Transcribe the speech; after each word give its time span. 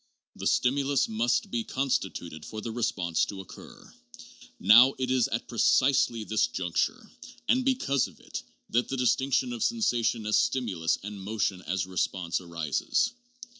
The 0.35 0.47
stimulus 0.47 1.07
must 1.07 1.51
be 1.51 1.63
constituted 1.63 2.43
for 2.43 2.59
the 2.59 2.71
response 2.71 3.23
to 3.25 3.39
occur. 3.39 3.93
Now 4.59 4.95
it 4.97 5.11
is 5.11 5.27
at 5.27 5.47
precisely 5.47 6.23
this 6.23 6.47
juncture 6.47 7.11
and 7.47 7.63
because 7.63 8.07
of 8.07 8.19
it 8.19 8.41
that 8.71 8.87
the 8.89 8.97
dis 8.97 9.15
tinction 9.15 9.53
of 9.53 9.63
sensation 9.63 10.25
as 10.25 10.37
stimulus 10.39 10.97
and 11.03 11.21
motion 11.21 11.61
as 11.67 11.85
response 11.85 12.41
arises. 12.41 13.11